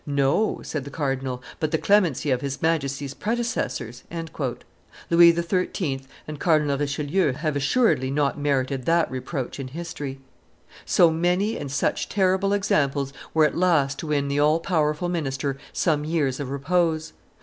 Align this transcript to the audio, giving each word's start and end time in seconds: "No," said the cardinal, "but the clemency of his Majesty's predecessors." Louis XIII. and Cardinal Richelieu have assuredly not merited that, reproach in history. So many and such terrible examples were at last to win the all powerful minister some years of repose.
"No," 0.07 0.61
said 0.63 0.83
the 0.83 0.89
cardinal, 0.89 1.43
"but 1.59 1.69
the 1.69 1.77
clemency 1.77 2.31
of 2.31 2.41
his 2.41 2.59
Majesty's 2.59 3.13
predecessors." 3.13 4.03
Louis 5.11 5.31
XIII. 5.35 6.07
and 6.27 6.39
Cardinal 6.39 6.75
Richelieu 6.79 7.33
have 7.33 7.55
assuredly 7.55 8.09
not 8.09 8.35
merited 8.35 8.85
that, 8.85 9.11
reproach 9.11 9.59
in 9.59 9.67
history. 9.67 10.19
So 10.85 11.11
many 11.11 11.55
and 11.55 11.71
such 11.71 12.09
terrible 12.09 12.51
examples 12.51 13.13
were 13.35 13.45
at 13.45 13.55
last 13.55 13.99
to 13.99 14.07
win 14.07 14.27
the 14.27 14.39
all 14.39 14.59
powerful 14.59 15.07
minister 15.07 15.59
some 15.71 16.03
years 16.03 16.39
of 16.39 16.49
repose. 16.49 17.13